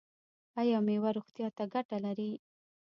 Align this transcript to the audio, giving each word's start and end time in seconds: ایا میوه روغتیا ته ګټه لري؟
ایا 0.61 0.77
میوه 0.87 1.09
روغتیا 1.17 1.47
ته 1.57 1.63
ګټه 1.73 1.97
لري؟ 2.05 2.31